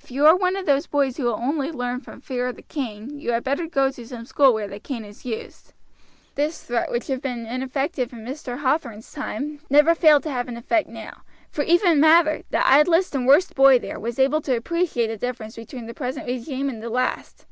[0.00, 2.62] If you are one of those boys who will only learn from fear of the
[2.62, 5.72] cane you had better go to some school where the cane is used."
[6.36, 8.58] This threat, which would have been ineffective in Mr.
[8.60, 13.26] Hathorn's time never failed to have an effect now; for even Mather, the idlest and
[13.26, 16.88] worst boy there, was able to appreciate the difference between the present regime and the
[16.88, 17.44] last.